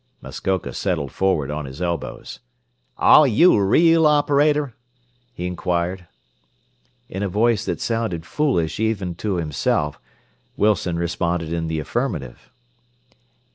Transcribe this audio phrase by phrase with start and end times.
[0.19, 2.39] Muskoka settled forward on his elbows.
[2.97, 4.73] "Are you a real operator?"
[5.31, 6.07] he inquired.
[7.07, 9.99] In a voice that sounded foolish even to himself
[10.57, 12.49] Wilson responded in the affirmative.